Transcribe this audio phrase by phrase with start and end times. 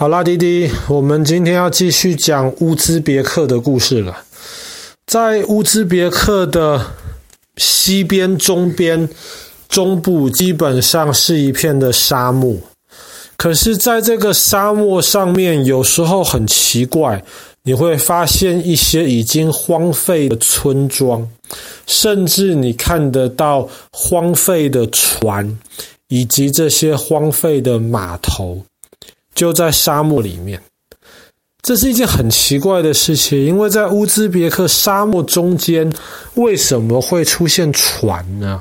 [0.00, 4.16] 好啦，弟弟，我们今天要继续讲乌兹别克的故事了。
[5.04, 6.82] 在乌兹别克的
[7.58, 9.06] 西边、中边、
[9.68, 12.56] 中部，基本上是一片的沙漠。
[13.36, 17.22] 可是，在这个沙漠上面，有时候很奇怪，
[17.64, 21.28] 你会发现一些已经荒废的村庄，
[21.86, 25.58] 甚至你看得到荒废的船，
[26.08, 28.62] 以及这些荒废的码头。
[29.40, 30.60] 就在沙漠里面，
[31.62, 35.90] 这是一件很奇怪的事情，因为在乌兹别克沙漠中间，
[36.34, 38.60] 为什么会出现船呢？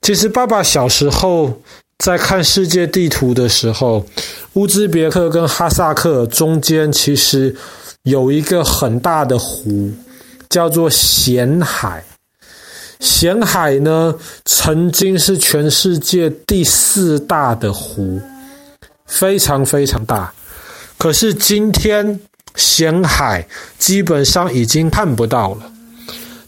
[0.00, 1.60] 其实，爸爸小时候
[1.98, 4.06] 在看世界地图的时候，
[4.54, 7.54] 乌兹别克跟哈萨克中间其实
[8.04, 9.92] 有一个很大的湖，
[10.48, 12.02] 叫做咸海。
[12.98, 14.14] 咸海呢，
[14.46, 18.18] 曾经是全世界第四大的湖。
[19.14, 20.32] 非常非常大，
[20.98, 22.18] 可是今天
[22.56, 23.46] 咸海
[23.78, 25.70] 基本上已经看不到了。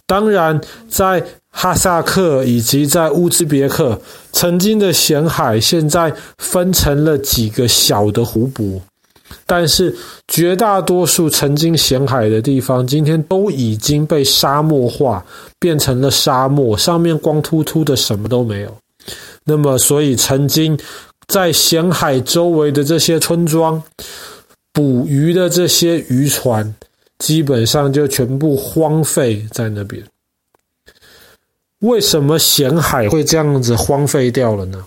[0.04, 4.00] 当然，在哈萨克以及在乌兹别克，
[4.32, 8.82] 曾经的咸海现在分成了几个小的湖泊，
[9.46, 9.94] 但是
[10.26, 15.24] 绝大多数曾经咸海的地方，今天都已经被沙漠化，
[15.60, 18.76] 变成了沙漠，上面光秃秃的，什么都没有。
[19.44, 20.76] 那么，所以曾经。
[21.28, 23.82] 在咸海周围的这些村庄，
[24.72, 26.74] 捕鱼的这些渔船，
[27.18, 30.02] 基本上就全部荒废在那边。
[31.80, 34.84] 为什么咸海会这样子荒废掉了呢？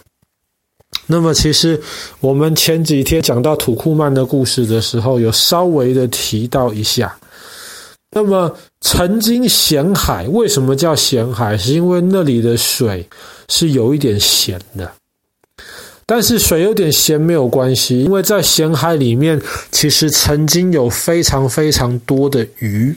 [1.06, 1.80] 那么，其实
[2.20, 7.16] 我们前几天讲到土库曼的故事的时候，有稍微的提到一下。
[8.12, 11.58] 那么，曾经咸海为什么叫咸海？
[11.58, 13.08] 是因为那里的水
[13.50, 14.92] 是有一点咸的。
[16.12, 22.96] 但是水有点咸没有关系，因为在咸海里面，其实曾经有非常非常多的鱼。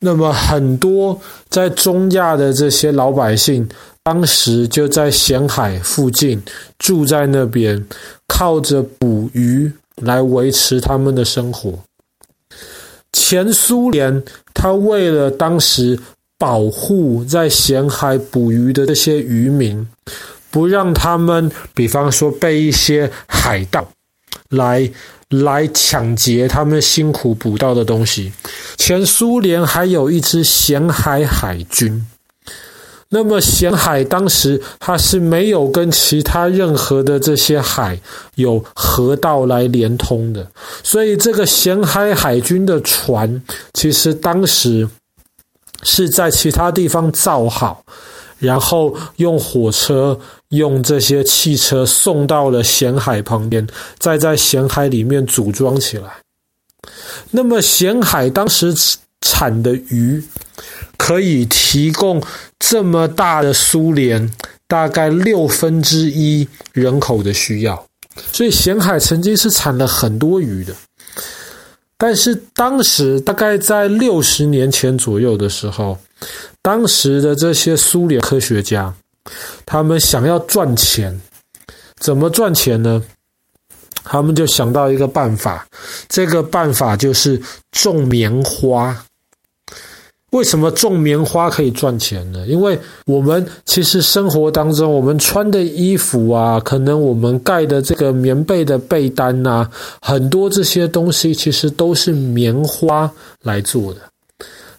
[0.00, 3.68] 那么很多在中亚的这些老百姓，
[4.02, 6.42] 当时就在咸海附近
[6.76, 7.86] 住在那边，
[8.26, 9.70] 靠着捕鱼
[10.02, 11.78] 来维持他们的生活。
[13.12, 14.20] 前苏联，
[14.52, 15.96] 他为了当时
[16.36, 19.86] 保护在咸海捕鱼的这些渔民。
[20.50, 23.86] 不让他们，比方说被一些海盗
[24.48, 24.90] 来
[25.28, 28.32] 来抢劫他们辛苦捕到的东西。
[28.76, 32.06] 前苏联还有一支咸海海军，
[33.10, 38.00] 那么咸海当时它是没有跟其他任何的这些海
[38.36, 40.50] 有河道来连通的，
[40.82, 43.42] 所以这个咸海海军的船
[43.74, 44.88] 其实当时
[45.82, 47.84] 是在其他地方造好。
[48.38, 50.16] 然后用火车、
[50.50, 53.66] 用这些汽车送到了咸海旁边，
[53.98, 56.10] 再在咸海里面组装起来。
[57.30, 58.74] 那么咸海当时
[59.20, 60.24] 产的鱼，
[60.96, 62.22] 可以提供
[62.58, 64.30] 这么大的苏联
[64.66, 67.86] 大概六分之一人口的需要，
[68.32, 70.74] 所以咸海曾经是产了很多鱼的。
[71.96, 75.98] 但是当时大概在六十年前左右的时候。
[76.60, 78.92] 当时的这些苏联科学家，
[79.66, 81.20] 他们想要赚钱，
[81.98, 83.02] 怎么赚钱呢？
[84.04, 85.66] 他们就想到一个办法，
[86.08, 87.40] 这个办法就是
[87.72, 88.96] 种棉花。
[90.30, 92.46] 为什么种棉花可以赚钱呢？
[92.46, 99.70] 因为我们其实生活当中，我们穿的衣服啊，可能我们盖的这个棉被的被单啊，
[100.02, 103.10] 很多这些东西其实都是棉花
[103.42, 104.00] 来做的。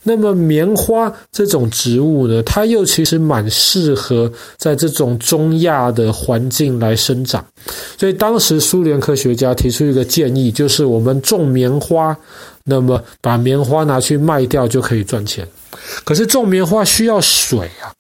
[0.10, 7.46] 那么棉花这种植物呢，它又其实蛮适合在这种中亚的环境来生长，
[7.96, 12.18] 所以当时苏联科学家提出一个建议，就是我们种棉花，
[12.64, 15.48] 那么把棉花拿去卖掉就可以赚钱。
[16.04, 17.94] 可是种棉花需要水啊，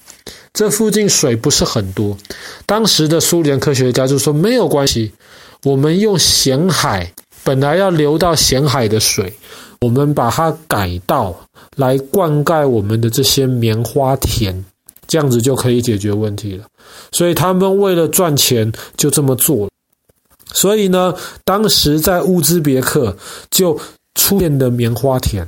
[0.51, 2.17] 这附近水不是很多。
[2.65, 5.11] 当时的苏联科学家就说没有关系，
[5.63, 7.13] 我们用咸海
[7.43, 9.31] 本来要流到咸海的水，
[9.81, 11.39] 我们把它改道。
[11.79, 14.53] 来灌溉我们的这些棉花田，
[15.07, 16.65] 这样子就可以解决问题了。
[17.13, 19.69] 所以他们为了赚钱，就这么做了。
[20.51, 21.15] 所以呢，
[21.45, 23.15] 当时在乌兹别克
[23.49, 23.79] 就
[24.15, 25.47] 出现的棉花田，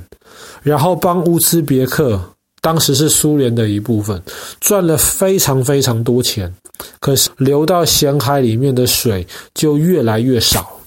[0.62, 2.18] 然后帮乌兹别克，
[2.62, 4.22] 当时是苏联的一部分，
[4.60, 6.52] 赚了非常非常多钱。
[6.98, 10.80] 可是流到咸海里面的水就越来越少。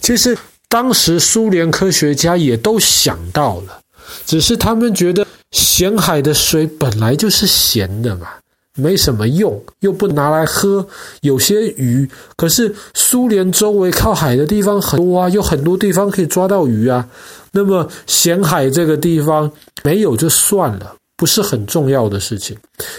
[0.00, 0.36] 其实
[0.68, 3.80] 当时苏联科学家也都想到了。
[4.24, 8.28] 只是他们觉得咸海的水本来就是咸的嘛，
[8.74, 10.86] 没什么用，又不拿来喝。
[11.22, 17.08] 有些鱼，可是苏联周围靠海的地方很多啊，有很多地方可以抓到鱼啊。
[17.52, 19.50] 那么咸海这个地方
[19.82, 22.56] 没有就算了，不是很重要的事情，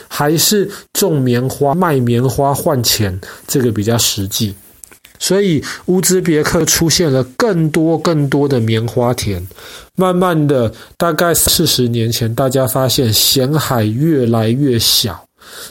[0.07, 4.55] 还是种棉花、卖棉花换钱，这个比较实际。
[5.19, 9.45] 所以乌兹别克出现了更多更多的棉花田，
[9.95, 15.27] 慢慢的，大概四十年前，大家发现咸海越来越小，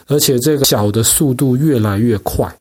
[0.07, 2.53] 而且这个小的速度越来越快。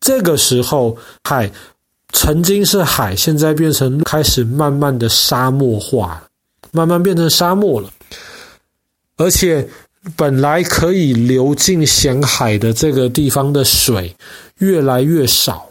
[0.00, 1.50] 这个时候，海
[2.12, 6.22] 曾经是海，现在变成开始慢慢的沙漠化，
[6.72, 7.90] 慢慢变成沙漠了，
[9.16, 9.68] 而且。
[10.16, 14.14] 本来可以流进咸海的这个地方的水
[14.58, 15.70] 越来越少，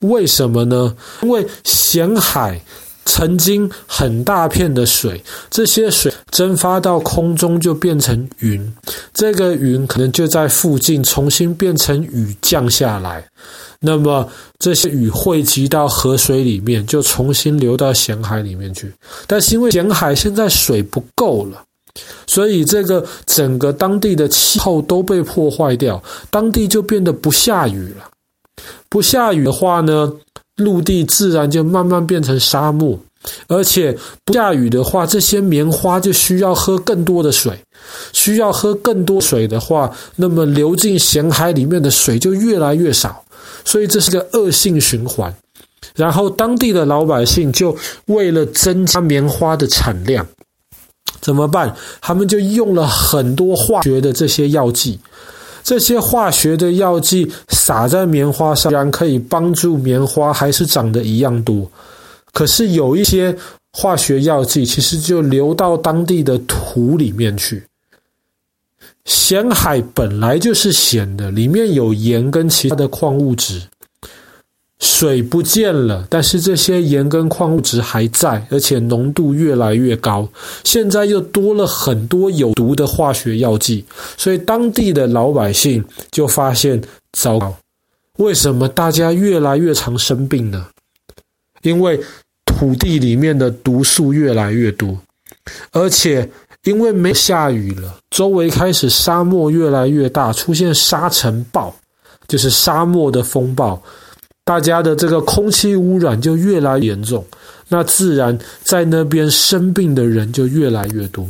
[0.00, 0.96] 为什么呢？
[1.22, 2.60] 因为咸海
[3.04, 8.74] 曾经很大片的水，这些水蒸发到空中就变成云，
[9.12, 13.24] 这个云可能就在附近重新变成雨降下来，
[13.78, 14.28] 那么
[14.58, 18.92] 这些雨汇集到河水里面，就重新流到咸海里面去。
[19.26, 21.62] 但是因为咸海现在水不够了。
[22.26, 28.10] 所以，这个整个当地的气候都被破坏掉，当地就变得不下雨了。
[28.88, 30.12] 不下雨的话呢，
[30.56, 32.98] 陆地自然就慢慢变成沙漠，
[33.46, 37.56] 而且不下雨的话，这些棉花就需要喝更多的水，
[38.12, 43.24] 需要喝更多水的话，那么流进咸海里面的水就越来越少，
[43.64, 45.32] 所以这是个恶性循环。
[45.94, 47.76] 然后，当地的老百姓就
[48.06, 50.26] 为了增加棉花的产量。
[51.24, 51.74] 怎么办？
[52.02, 54.98] 他们就用了很多化学的这些药剂，
[55.62, 61.66] 这些化学的药剂撒在棉花上，虽然可以帮助棉花还是长得一样多。
[62.34, 63.34] 可是有一些
[63.72, 67.64] 化学药剂其实就流到当地的土里面去。
[69.06, 73.62] 咸海本来就是咸的，里面有盐跟其他的矿物质。
[74.80, 80.28] 水不见了，但是这些盐跟矿物质还在，而且浓度越来越高。
[80.64, 83.84] 现在又多了很多有毒的化学药剂，
[84.16, 86.80] 所以当地的老百姓就发现
[87.12, 87.56] 糟糕，
[88.18, 90.66] 为什么大家越来越常生病呢？
[91.62, 91.98] 因为
[92.44, 94.98] 土地里面的毒素越来越多，
[95.72, 96.28] 而且
[96.64, 101.74] 因为没下雨了，周围开始沙漠越来越大，出现沙尘暴，
[102.28, 103.80] 就是沙漠的风暴。
[104.44, 107.24] 大家的这个空气污染就越来越严重，
[107.68, 111.26] 那自然在那边生病的人就越来越多。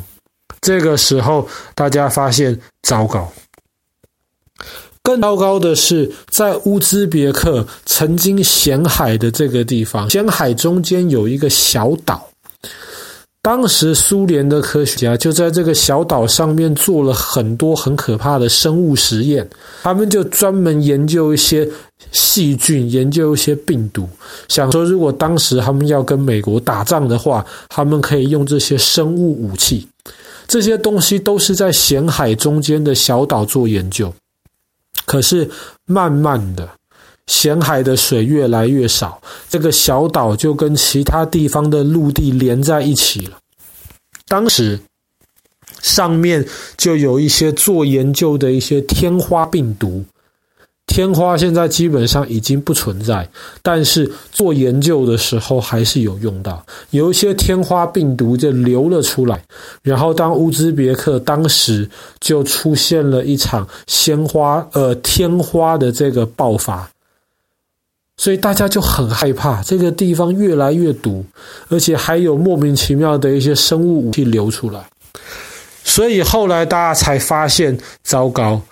[0.60, 3.32] 这个时候，大家发现糟糕。
[5.02, 12.28] 更糟糕的是，在乌兹别克曾经咸海的这个地方，咸海中间有一个小岛。
[13.44, 19.46] 当时苏联的科学家就在这个小岛上面做了很多很可怕的生物实验，
[19.82, 21.68] 他们就专门研究一些
[22.10, 24.08] 细菌，研究一些病毒，
[24.48, 29.86] 想说如果当时他们要跟美国打仗的话，他们可以用这些生物武器。
[30.48, 34.10] 这些东西都是在咸海中间的小岛做研究，
[35.04, 35.50] 可是
[35.84, 36.66] 慢慢的。
[37.26, 43.38] 咸海的水越来越少，这个小岛就跟其他地方的陆地连在一起了。
[44.28, 44.78] 当时
[45.82, 50.04] 上面就有一些做研究的一些天花病毒，
[50.86, 53.28] 天花现在基本上已经不存在，
[53.62, 56.64] 但是做研究的时候还是有用到。
[56.90, 59.42] 有一些天花病毒就流了出来，
[59.82, 61.88] 然后当乌兹别克当时
[62.20, 66.90] 就出现了一场鲜花呃天花的这个爆发。
[68.16, 71.24] 所以大家就很害怕，这个地方越来越毒，
[71.68, 74.84] 而且还有莫名其妙的一些生物武器流出来。
[75.82, 78.62] 所以后来大家才发现，糟糕，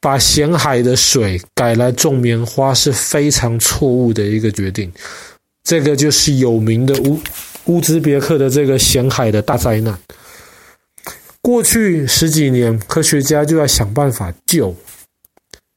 [0.00, 4.92] 把咸海的水改来种棉花是非常错误的一个决定。
[5.64, 7.18] 这个就是有名的乌
[7.64, 9.98] 乌兹别克的这个咸海的大灾难。
[11.40, 14.74] 过去十几年，科学家就在想办法救，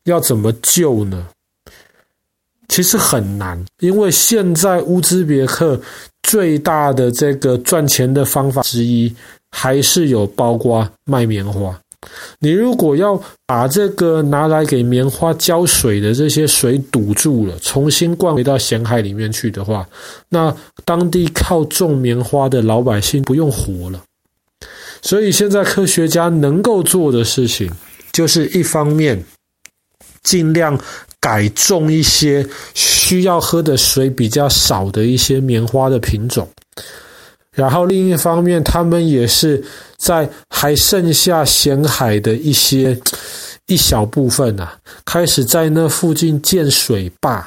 [0.04, 1.28] 要怎么救呢？
[2.70, 5.82] 其实很难，因为现在乌兹别克
[6.22, 9.14] 最大的这个赚钱的方法之一，
[9.50, 11.78] 还是有包括卖棉花。
[12.38, 19.86] 你如果要把这个拿来给棉花浇水的这些水堵住了，重新灌回到咸海里面去的话，
[20.30, 24.02] 那当地靠种棉花的老百姓不用活了。
[25.02, 27.70] 所以现在科学家能够做的事情，
[28.12, 29.26] 就是一方面
[30.22, 30.80] 尽量。
[31.22, 36.48] 改种一些需要喝的水比较少的一些棉花的品种，
[37.52, 39.62] 然后另一方面，他们也是
[39.98, 42.98] 在还剩下咸海的一些
[43.68, 47.46] 一小部分啊，开始在那附近建水坝，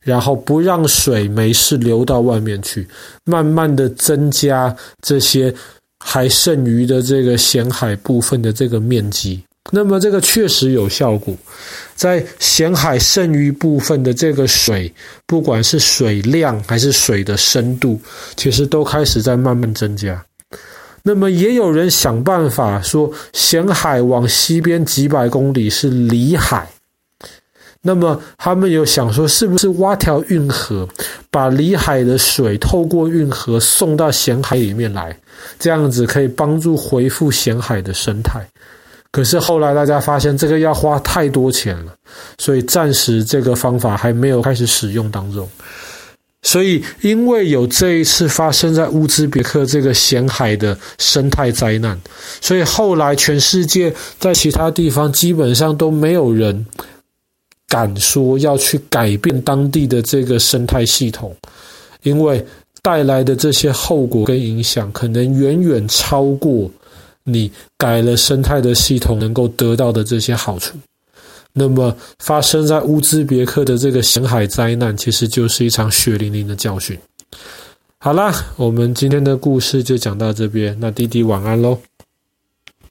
[0.00, 2.88] 然后不让水没事流到外面去，
[3.24, 5.54] 慢慢的增加这些
[5.98, 9.42] 还剩余的这个咸海部分的这个面积。
[9.70, 11.34] 那么这个确实有效果，
[11.94, 14.92] 在咸海剩余部分的这个水，
[15.26, 17.98] 不管是水量还是水的深度，
[18.36, 20.22] 其实都开始在慢慢增加。
[21.04, 26.68] 那么也有人想办法说，咸海往西边几百公里是里海，
[27.80, 30.88] 那么他们有想说，是不是挖条运河，
[31.30, 35.16] 把里海的水透过运河送到咸海里面来，
[35.58, 38.46] 这样子可以帮助恢复咸海的生态。
[39.12, 41.94] 可是后来大家发现这个要花太多钱了，
[42.38, 45.46] 所以暂时这个方法还没有开始使用当中。
[46.40, 52.00] 所以因为有这一次发生在乌兹别克这个咸海的生态灾难，
[52.40, 56.66] 所以后来全世界在其他地方基本上都没有人
[57.68, 61.36] 敢说要去改变当地的这个生态系统，
[62.02, 62.44] 因为
[62.82, 66.70] 带来的这些后果跟影响可能远远超过。
[67.24, 70.76] 你改了生态的系统，能够得到的这些好处，
[71.52, 76.98] 那么发生在乌兹别克的这个咸海灾难，其实就是一场血淋淋的教训。
[77.98, 81.78] 好啦，我们今天的故事就讲到这边，那弟弟晚安喽。